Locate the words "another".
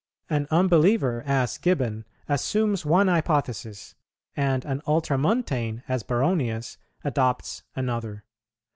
7.75-8.23